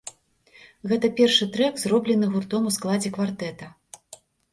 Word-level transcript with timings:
Гэта 0.91 1.11
першы 1.19 1.47
трэк, 1.57 1.73
зроблены 1.83 2.31
гуртом 2.37 2.63
у 2.71 2.73
складзе 2.79 3.13
квартэта. 3.19 3.69